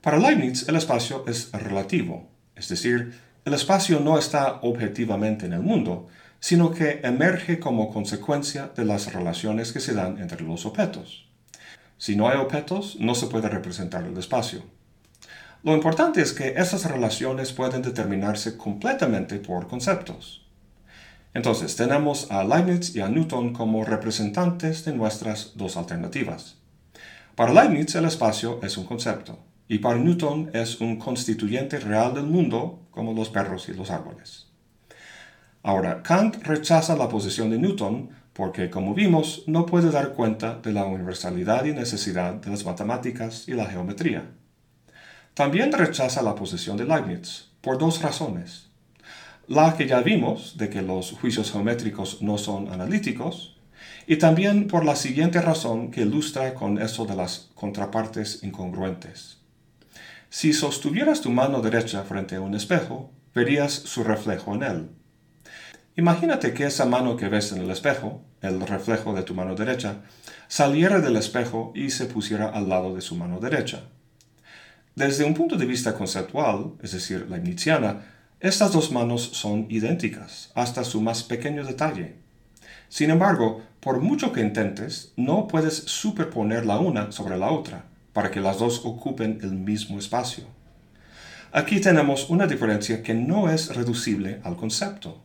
Para 0.00 0.18
Leibniz 0.18 0.68
el 0.68 0.76
espacio 0.76 1.24
es 1.26 1.50
relativo, 1.50 2.28
es 2.54 2.68
decir, 2.68 3.14
el 3.44 3.52
espacio 3.52 3.98
no 3.98 4.16
está 4.16 4.60
objetivamente 4.62 5.46
en 5.46 5.54
el 5.54 5.62
mundo, 5.62 6.06
sino 6.40 6.70
que 6.70 7.00
emerge 7.02 7.58
como 7.58 7.92
consecuencia 7.92 8.70
de 8.76 8.84
las 8.84 9.12
relaciones 9.12 9.72
que 9.72 9.80
se 9.80 9.94
dan 9.94 10.18
entre 10.18 10.42
los 10.42 10.66
objetos. 10.66 11.28
Si 11.96 12.14
no 12.14 12.28
hay 12.28 12.38
objetos, 12.38 12.96
no 13.00 13.14
se 13.14 13.26
puede 13.26 13.48
representar 13.48 14.04
el 14.04 14.16
espacio. 14.16 14.62
Lo 15.64 15.74
importante 15.74 16.22
es 16.22 16.32
que 16.32 16.54
esas 16.56 16.84
relaciones 16.84 17.52
pueden 17.52 17.82
determinarse 17.82 18.56
completamente 18.56 19.38
por 19.40 19.66
conceptos. 19.66 20.46
Entonces, 21.34 21.74
tenemos 21.76 22.30
a 22.30 22.44
Leibniz 22.44 22.94
y 22.94 23.00
a 23.00 23.08
Newton 23.08 23.52
como 23.52 23.84
representantes 23.84 24.84
de 24.84 24.92
nuestras 24.92 25.52
dos 25.56 25.76
alternativas. 25.76 26.56
Para 27.34 27.52
Leibniz 27.52 27.94
el 27.94 28.06
espacio 28.06 28.60
es 28.62 28.76
un 28.76 28.84
concepto, 28.84 29.38
y 29.68 29.78
para 29.78 29.98
Newton 29.98 30.50
es 30.54 30.80
un 30.80 30.96
constituyente 30.96 31.78
real 31.78 32.14
del 32.14 32.26
mundo 32.26 32.80
como 32.90 33.12
los 33.12 33.28
perros 33.28 33.68
y 33.68 33.74
los 33.74 33.90
árboles. 33.90 34.47
Ahora, 35.62 36.02
Kant 36.02 36.42
rechaza 36.44 36.96
la 36.96 37.08
posición 37.08 37.50
de 37.50 37.58
Newton 37.58 38.10
porque, 38.32 38.70
como 38.70 38.94
vimos, 38.94 39.44
no 39.46 39.66
puede 39.66 39.90
dar 39.90 40.12
cuenta 40.12 40.58
de 40.62 40.72
la 40.72 40.84
universalidad 40.84 41.64
y 41.64 41.72
necesidad 41.72 42.34
de 42.34 42.50
las 42.50 42.64
matemáticas 42.64 43.48
y 43.48 43.52
la 43.52 43.66
geometría. 43.66 44.30
También 45.34 45.72
rechaza 45.72 46.22
la 46.22 46.34
posición 46.34 46.76
de 46.76 46.84
Leibniz 46.84 47.50
por 47.60 47.78
dos 47.78 48.00
razones 48.02 48.68
la 49.48 49.74
que 49.74 49.86
ya 49.86 50.02
vimos 50.02 50.58
de 50.58 50.68
que 50.68 50.82
los 50.82 51.12
juicios 51.12 51.50
geométricos 51.50 52.20
no 52.20 52.36
son 52.36 52.70
analíticos, 52.70 53.56
y 54.06 54.16
también 54.16 54.68
por 54.68 54.84
la 54.84 54.94
siguiente 54.94 55.40
razón 55.40 55.90
que 55.90 56.02
ilustra 56.02 56.52
con 56.54 56.80
eso 56.80 57.06
de 57.06 57.16
las 57.16 57.50
contrapartes 57.54 58.42
incongruentes. 58.42 59.38
Si 60.28 60.52
sostuvieras 60.52 61.22
tu 61.22 61.30
mano 61.30 61.62
derecha 61.62 62.02
frente 62.02 62.36
a 62.36 62.42
un 62.42 62.54
espejo, 62.54 63.10
verías 63.34 63.72
su 63.72 64.04
reflejo 64.04 64.54
en 64.54 64.62
él. 64.62 64.88
Imagínate 65.98 66.54
que 66.54 66.64
esa 66.64 66.86
mano 66.86 67.16
que 67.16 67.28
ves 67.28 67.50
en 67.50 67.60
el 67.60 67.72
espejo, 67.72 68.22
el 68.40 68.60
reflejo 68.60 69.14
de 69.14 69.24
tu 69.24 69.34
mano 69.34 69.56
derecha, 69.56 69.96
saliera 70.46 71.00
del 71.00 71.16
espejo 71.16 71.72
y 71.74 71.90
se 71.90 72.06
pusiera 72.06 72.50
al 72.50 72.68
lado 72.68 72.94
de 72.94 73.00
su 73.00 73.16
mano 73.16 73.40
derecha. 73.40 73.82
Desde 74.94 75.24
un 75.24 75.34
punto 75.34 75.56
de 75.56 75.66
vista 75.66 75.96
conceptual, 75.96 76.74
es 76.84 76.92
decir, 76.92 77.26
leibniziana, 77.28 78.02
estas 78.38 78.72
dos 78.72 78.92
manos 78.92 79.22
son 79.32 79.66
idénticas, 79.70 80.52
hasta 80.54 80.84
su 80.84 81.00
más 81.00 81.24
pequeño 81.24 81.64
detalle. 81.64 82.14
Sin 82.88 83.10
embargo, 83.10 83.62
por 83.80 84.00
mucho 84.00 84.30
que 84.30 84.40
intentes, 84.40 85.12
no 85.16 85.48
puedes 85.48 85.74
superponer 85.74 86.64
la 86.64 86.78
una 86.78 87.10
sobre 87.10 87.36
la 87.36 87.50
otra, 87.50 87.86
para 88.12 88.30
que 88.30 88.40
las 88.40 88.60
dos 88.60 88.82
ocupen 88.84 89.40
el 89.42 89.50
mismo 89.50 89.98
espacio. 89.98 90.44
Aquí 91.50 91.80
tenemos 91.80 92.30
una 92.30 92.46
diferencia 92.46 93.02
que 93.02 93.14
no 93.14 93.50
es 93.50 93.74
reducible 93.74 94.40
al 94.44 94.54
concepto. 94.54 95.24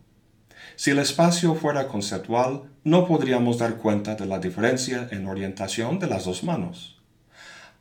Si 0.75 0.91
el 0.91 0.99
espacio 0.99 1.53
fuera 1.53 1.87
conceptual, 1.87 2.63
no 2.83 3.07
podríamos 3.07 3.59
dar 3.59 3.75
cuenta 3.75 4.15
de 4.15 4.25
la 4.25 4.39
diferencia 4.39 5.07
en 5.11 5.27
orientación 5.27 5.99
de 5.99 6.07
las 6.07 6.25
dos 6.25 6.43
manos. 6.43 6.97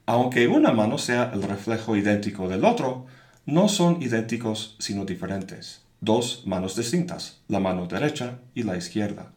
Aunque 0.04 0.46
una 0.46 0.72
mano 0.72 0.98
sea 0.98 1.30
el 1.32 1.42
reflejo 1.42 1.96
idéntico 1.96 2.48
del 2.48 2.64
otro, 2.64 3.06
no 3.46 3.68
son 3.68 4.02
idénticos 4.02 4.76
sino 4.78 5.04
diferentes, 5.04 5.82
dos 6.00 6.42
manos 6.46 6.76
distintas, 6.76 7.40
la 7.48 7.60
mano 7.60 7.86
derecha 7.86 8.38
y 8.54 8.62
la 8.62 8.76
izquierda. 8.76 9.32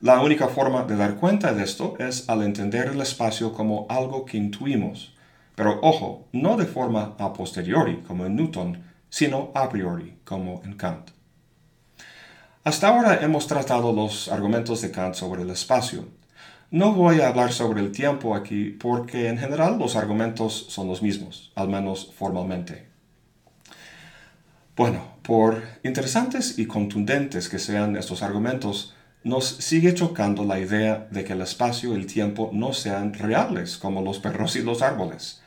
La 0.00 0.20
única 0.20 0.48
forma 0.48 0.84
de 0.84 0.96
dar 0.96 1.16
cuenta 1.16 1.52
de 1.52 1.62
esto 1.62 1.96
es 1.98 2.28
al 2.28 2.42
entender 2.42 2.88
el 2.88 3.00
espacio 3.00 3.52
como 3.52 3.86
algo 3.88 4.24
que 4.24 4.38
intuimos, 4.38 5.14
pero 5.54 5.78
ojo, 5.82 6.26
no 6.32 6.56
de 6.56 6.66
forma 6.66 7.14
a 7.18 7.32
posteriori 7.32 7.98
como 7.98 8.24
en 8.26 8.34
Newton, 8.36 8.82
sino 9.10 9.52
a 9.54 9.68
priori 9.68 10.16
como 10.24 10.62
en 10.64 10.74
Kant. 10.74 11.10
Hasta 12.64 12.86
ahora 12.86 13.18
hemos 13.22 13.48
tratado 13.48 13.92
los 13.92 14.28
argumentos 14.28 14.82
de 14.82 14.92
Kant 14.92 15.16
sobre 15.16 15.42
el 15.42 15.50
espacio. 15.50 16.06
No 16.70 16.92
voy 16.92 17.20
a 17.20 17.26
hablar 17.26 17.52
sobre 17.52 17.80
el 17.80 17.90
tiempo 17.90 18.36
aquí 18.36 18.66
porque 18.66 19.28
en 19.28 19.36
general 19.36 19.80
los 19.80 19.96
argumentos 19.96 20.66
son 20.68 20.86
los 20.86 21.02
mismos, 21.02 21.50
al 21.56 21.68
menos 21.68 22.12
formalmente. 22.16 22.86
Bueno, 24.76 25.02
por 25.22 25.60
interesantes 25.82 26.56
y 26.56 26.66
contundentes 26.66 27.48
que 27.48 27.58
sean 27.58 27.96
estos 27.96 28.22
argumentos, 28.22 28.94
nos 29.24 29.44
sigue 29.44 29.92
chocando 29.92 30.44
la 30.44 30.60
idea 30.60 31.08
de 31.10 31.24
que 31.24 31.32
el 31.32 31.40
espacio 31.40 31.92
y 31.92 31.96
el 31.96 32.06
tiempo 32.06 32.50
no 32.52 32.72
sean 32.74 33.12
reales 33.12 33.76
como 33.76 34.02
los 34.02 34.20
perros 34.20 34.54
y 34.54 34.62
los 34.62 34.82
árboles. 34.82 35.42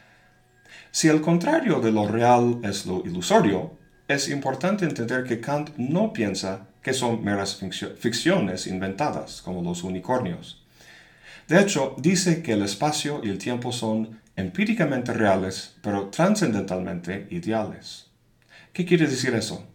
Si 0.92 1.08
el 1.08 1.22
contrario 1.22 1.80
de 1.80 1.94
lo 1.94 2.10
real 2.10 2.60
es 2.64 2.86
lo 2.86 3.06
ilusorio, 3.06 3.72
es 4.10 4.28
importante 4.28 4.84
entender 4.84 5.24
que 5.24 5.40
Kant 5.40 5.70
no 5.78 6.12
piensa 6.12 6.68
que 6.86 6.94
son 6.94 7.24
meras 7.24 7.60
ficciones 7.98 8.68
inventadas, 8.68 9.42
como 9.42 9.64
los 9.64 9.84
unicornios. 9.84 10.64
De 11.48 11.60
hecho, 11.60 11.96
dice 11.98 12.44
que 12.44 12.54
el 12.54 12.62
espacio 12.62 13.22
y 13.24 13.30
el 13.30 13.40
tiempo 13.40 13.72
son 13.72 14.22
empíricamente 14.36 15.12
reales, 15.12 15.78
pero 15.82 16.10
trascendentalmente 16.10 17.26
ideales. 17.32 18.12
¿Qué 18.72 18.86
quiere 18.86 19.08
decir 19.08 19.34
eso? 19.34 19.66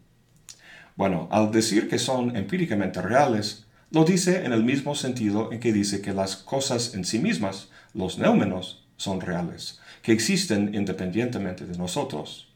Bueno, 0.94 1.28
al 1.32 1.50
decir 1.50 1.88
que 1.88 1.98
son 1.98 2.36
empíricamente 2.36 3.02
reales, 3.02 3.66
lo 3.90 4.04
dice 4.04 4.44
en 4.44 4.52
el 4.52 4.62
mismo 4.62 4.94
sentido 4.94 5.50
en 5.50 5.58
que 5.58 5.72
dice 5.72 6.00
que 6.00 6.14
las 6.14 6.36
cosas 6.36 6.94
en 6.94 7.04
sí 7.04 7.18
mismas, 7.18 7.70
los 7.92 8.18
neumenos, 8.18 8.86
son 8.96 9.20
reales, 9.20 9.80
que 10.02 10.12
existen 10.12 10.76
independientemente 10.76 11.66
de 11.66 11.76
nosotros. 11.76 12.54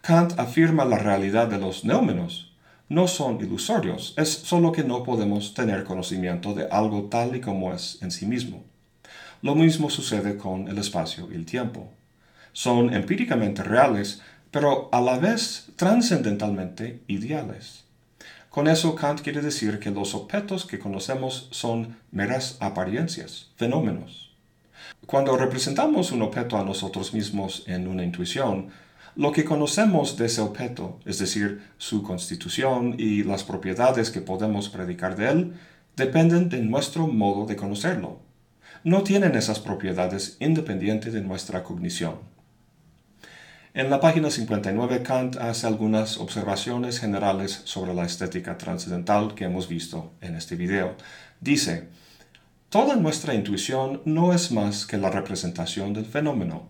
Kant 0.00 0.38
afirma 0.38 0.86
la 0.86 0.96
realidad 0.96 1.48
de 1.48 1.58
los 1.58 1.84
neúmenos. 1.84 2.47
No 2.88 3.06
son 3.06 3.38
ilusorios, 3.40 4.14
es 4.16 4.30
solo 4.30 4.72
que 4.72 4.82
no 4.82 5.02
podemos 5.02 5.52
tener 5.52 5.84
conocimiento 5.84 6.54
de 6.54 6.68
algo 6.68 7.04
tal 7.04 7.36
y 7.36 7.40
como 7.40 7.74
es 7.74 7.98
en 8.00 8.10
sí 8.10 8.24
mismo. 8.24 8.64
Lo 9.42 9.54
mismo 9.54 9.90
sucede 9.90 10.38
con 10.38 10.68
el 10.68 10.78
espacio 10.78 11.28
y 11.30 11.34
el 11.34 11.44
tiempo. 11.44 11.92
Son 12.52 12.94
empíricamente 12.94 13.62
reales, 13.62 14.22
pero 14.50 14.88
a 14.90 15.02
la 15.02 15.18
vez 15.18 15.68
trascendentalmente 15.76 17.02
ideales. 17.06 17.84
Con 18.48 18.66
eso 18.66 18.94
Kant 18.94 19.20
quiere 19.20 19.42
decir 19.42 19.78
que 19.78 19.90
los 19.90 20.14
objetos 20.14 20.64
que 20.64 20.78
conocemos 20.78 21.48
son 21.50 21.98
meras 22.10 22.56
apariencias, 22.60 23.50
fenómenos. 23.56 24.32
Cuando 25.06 25.36
representamos 25.36 26.10
un 26.10 26.22
objeto 26.22 26.56
a 26.56 26.64
nosotros 26.64 27.12
mismos 27.12 27.64
en 27.66 27.86
una 27.86 28.02
intuición, 28.02 28.70
lo 29.18 29.32
que 29.32 29.44
conocemos 29.44 30.16
de 30.16 30.26
ese 30.26 30.40
objeto, 30.40 31.00
es 31.04 31.18
decir, 31.18 31.60
su 31.76 32.04
constitución 32.04 32.94
y 32.98 33.24
las 33.24 33.42
propiedades 33.42 34.12
que 34.12 34.20
podemos 34.20 34.68
predicar 34.68 35.16
de 35.16 35.28
él, 35.28 35.54
dependen 35.96 36.48
de 36.48 36.60
nuestro 36.60 37.08
modo 37.08 37.44
de 37.44 37.56
conocerlo. 37.56 38.20
No 38.84 39.02
tienen 39.02 39.34
esas 39.34 39.58
propiedades 39.58 40.36
independientes 40.38 41.12
de 41.12 41.20
nuestra 41.20 41.64
cognición. 41.64 42.20
En 43.74 43.90
la 43.90 43.98
página 43.98 44.30
59 44.30 45.02
Kant 45.02 45.34
hace 45.38 45.66
algunas 45.66 46.18
observaciones 46.18 47.00
generales 47.00 47.62
sobre 47.64 47.94
la 47.94 48.04
estética 48.04 48.56
trascendental 48.56 49.34
que 49.34 49.46
hemos 49.46 49.66
visto 49.68 50.12
en 50.20 50.36
este 50.36 50.54
video. 50.54 50.94
Dice, 51.40 51.88
Toda 52.68 52.94
nuestra 52.94 53.34
intuición 53.34 54.00
no 54.04 54.32
es 54.32 54.52
más 54.52 54.86
que 54.86 54.96
la 54.96 55.10
representación 55.10 55.92
del 55.92 56.06
fenómeno. 56.06 56.68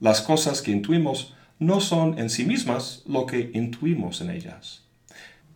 Las 0.00 0.22
cosas 0.22 0.62
que 0.62 0.70
intuimos 0.70 1.34
no 1.58 1.80
son 1.80 2.18
en 2.18 2.30
sí 2.30 2.44
mismas 2.44 3.02
lo 3.06 3.26
que 3.26 3.50
intuimos 3.54 4.20
en 4.20 4.30
ellas. 4.30 4.82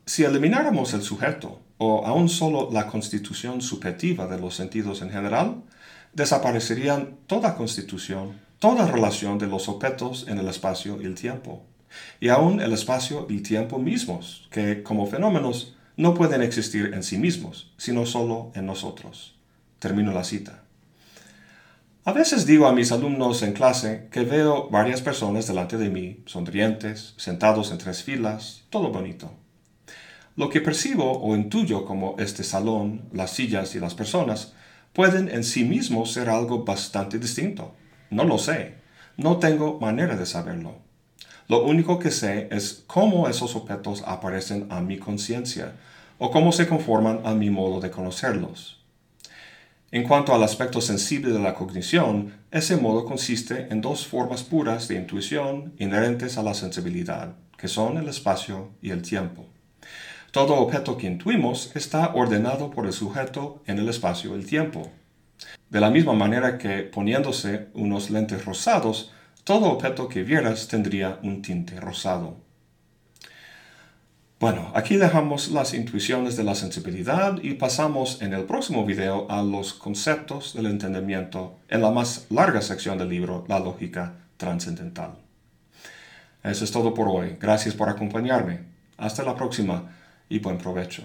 Si 0.07 0.25
elimináramos 0.25 0.95
el 0.95 1.02
sujeto, 1.02 1.61
o 1.78 2.05
aún 2.07 2.28
solo 2.28 2.71
la 2.73 2.87
constitución 2.87 3.61
subjetiva 3.61 4.26
de 4.26 4.40
los 4.40 4.55
sentidos 4.55 5.02
en 5.02 5.11
general, 5.11 5.62
desaparecerían 6.14 7.17
toda 7.26 7.55
constitución 7.55 8.49
toda 8.59 8.87
relación 8.87 9.38
de 9.38 9.47
los 9.47 9.69
objetos 9.69 10.26
en 10.28 10.38
el 10.38 10.49
espacio 10.49 11.00
y 11.00 11.07
el 11.07 11.14
tiempo, 11.14 11.62
y 12.21 12.28
aún 12.28 12.61
el 12.61 12.73
espacio 12.73 13.26
y 13.28 13.40
tiempo 13.40 13.78
mismos, 13.78 14.49
que 14.50 14.83
como 14.83 15.07
fenómenos 15.07 15.76
no 15.97 16.14
pueden 16.14 16.43
existir 16.43 16.93
en 16.95 17.02
sí 17.02 17.19
mismos, 17.19 17.73
sino 17.76 18.05
solo 18.07 18.52
en 18.55 18.67
nosotros. 18.67 19.37
Termino 19.78 20.12
la 20.12 20.25
cita. 20.25 20.62
A 22.09 22.12
veces 22.12 22.47
digo 22.47 22.67
a 22.67 22.73
mis 22.73 22.91
alumnos 22.91 23.43
en 23.43 23.53
clase 23.53 24.09
que 24.11 24.23
veo 24.23 24.71
varias 24.71 25.03
personas 25.03 25.47
delante 25.47 25.77
de 25.77 25.91
mí, 25.91 26.23
sonrientes, 26.25 27.12
sentados 27.19 27.71
en 27.71 27.77
tres 27.77 28.03
filas, 28.03 28.65
todo 28.71 28.91
bonito. 28.91 29.31
Lo 30.35 30.49
que 30.49 30.62
percibo 30.62 31.21
o 31.21 31.37
intuyo 31.37 31.85
como 31.85 32.17
este 32.19 32.45
salón, 32.45 33.03
las 33.12 33.33
sillas 33.33 33.75
y 33.75 33.79
las 33.79 33.95
personas, 33.95 34.55
pueden 34.95 35.29
en 35.29 35.45
sí 35.45 35.65
mismos 35.65 36.11
ser 36.11 36.31
algo 36.31 36.65
bastante 36.65 37.19
distinto. 37.19 37.75
No 38.09 38.25
lo 38.25 38.38
sé. 38.38 38.77
No 39.19 39.37
tengo 39.37 39.79
manera 39.79 40.17
de 40.17 40.25
saberlo. 40.25 40.77
Lo 41.47 41.62
único 41.62 41.99
que 41.99 42.11
sé 42.11 42.49
es 42.50 42.85
cómo 42.87 43.29
esos 43.29 43.55
objetos 43.55 44.03
aparecen 44.07 44.67
a 44.71 44.81
mi 44.81 44.97
conciencia 44.97 45.75
o 46.17 46.31
cómo 46.31 46.53
se 46.53 46.69
conforman 46.69 47.21
a 47.27 47.35
mi 47.35 47.50
modo 47.50 47.81
de 47.81 47.91
conocerlos. 47.91 48.77
En 49.90 50.02
cuanto 50.02 50.35
al 50.35 50.42
aspecto 50.42 50.83
sensible 50.83 51.32
de 51.32 51.39
la 51.39 51.54
cognición, 51.54 52.34
ese 52.50 52.76
modo 52.76 53.06
consiste 53.06 53.69
en 53.71 53.80
dos 53.80 54.06
formas 54.06 54.43
puras 54.43 54.86
de 54.86 54.97
intuición 54.97 55.73
inherentes 55.78 56.36
a 56.36 56.43
la 56.43 56.52
sensibilidad, 56.52 57.36
que 57.56 57.69
son 57.69 57.97
el 57.97 58.06
espacio 58.06 58.69
y 58.82 58.91
el 58.91 59.00
tiempo. 59.00 59.47
Todo 60.30 60.56
objeto 60.56 60.99
que 60.99 61.06
intuimos 61.06 61.75
está 61.75 62.13
ordenado 62.15 62.71
por 62.71 62.84
el 62.84 62.93
sujeto 62.93 63.63
en 63.65 63.78
el 63.78 63.89
espacio 63.89 64.32
y 64.32 64.39
el 64.39 64.47
tiempo. 64.47 64.91
De 65.71 65.80
la 65.80 65.89
misma 65.89 66.13
manera 66.13 66.58
que 66.58 66.82
poniéndose 66.82 67.69
unos 67.73 68.10
lentes 68.10 68.45
rosados, 68.45 69.10
todo 69.43 69.73
objeto 69.73 70.06
que 70.10 70.23
vieras 70.23 70.69
tendría 70.69 71.19
un 71.23 71.41
tinte 71.41 71.80
rosado. 71.80 72.36
Bueno, 74.41 74.71
aquí 74.73 74.97
dejamos 74.97 75.51
las 75.51 75.75
intuiciones 75.75 76.37
de 76.37 76.45
la 76.45 76.55
sensibilidad 76.55 77.43
y 77.43 77.55
pasamos 77.55 78.23
en 78.23 78.33
el 78.33 78.45
próximo 78.45 78.87
video 78.87 79.29
a 79.29 79.43
los 79.43 79.75
conceptos 79.75 80.55
del 80.55 80.67
entendimiento 80.67 81.59
en 81.69 81.83
la 81.83 81.91
más 81.91 82.27
larga 82.31 82.63
sección 82.63 82.99
del 82.99 83.09
libro, 83.09 83.45
La 83.49 83.59
lógica 83.59 84.15
trascendental. 84.37 85.15
Eso 86.45 86.65
es 86.65 86.71
todo 86.71 86.95
por 86.95 87.09
hoy. 87.09 87.37
Gracias 87.41 87.75
por 87.75 87.89
acompañarme. 87.89 88.61
Hasta 88.97 89.25
la 89.25 89.35
próxima 89.35 89.91
y 90.29 90.39
buen 90.39 90.57
provecho. 90.57 91.03